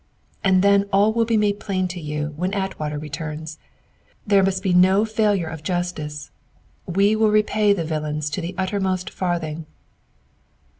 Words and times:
"And 0.43 0.63
then 0.63 0.89
all 0.91 1.13
will 1.13 1.25
be 1.25 1.37
made 1.37 1.59
plain 1.59 1.87
to 1.89 2.01
you 2.01 2.33
when 2.35 2.55
Atwater 2.55 2.97
returns. 2.97 3.59
There 4.25 4.41
must 4.41 4.63
be 4.63 4.73
no 4.73 5.05
failure 5.05 5.45
of 5.45 5.61
justice. 5.61 6.31
We 6.87 7.15
will 7.15 7.29
repay 7.29 7.71
the 7.73 7.85
villains 7.85 8.31
to 8.31 8.41
the 8.41 8.55
uttermost 8.57 9.11
farthing." 9.11 9.67